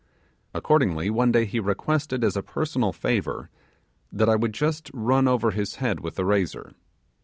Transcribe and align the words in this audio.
Accordingly, 0.55 1.11
one 1.11 1.31
day 1.31 1.45
he 1.45 1.59
requested 1.59 2.23
as 2.23 2.35
a 2.35 2.41
personal 2.41 2.91
favour 2.91 3.51
that 4.11 4.29
I 4.29 4.35
would 4.35 4.51
just 4.51 4.89
run 4.95 5.27
over 5.27 5.51
his 5.51 5.75
head 5.75 5.99
with 5.99 6.15
the 6.15 6.25
razor. 6.25 6.73